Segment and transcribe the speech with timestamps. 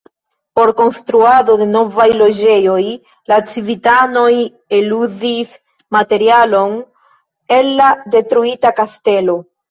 [0.59, 2.79] Por konstruado de novaj loĝejoj
[3.31, 4.31] la civitanoj
[4.77, 5.53] eluzis
[5.97, 6.73] materialon
[7.59, 9.37] el la detruita kastelo.